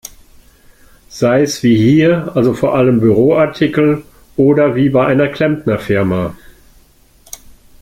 Sei's 1.09 1.61
wie 1.61 1.77
hier, 1.77 2.35
also 2.35 2.55
vor 2.55 2.73
allem 2.73 2.99
Büroartikel, 3.01 4.03
oder 4.35 4.75
wie 4.75 4.89
bei 4.89 5.05
einer 5.05 5.27
Klempnerfirma. 5.27 6.35